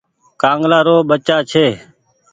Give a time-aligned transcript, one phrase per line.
[0.41, 1.65] ڪآنگلآ رو بچآ ڇي۔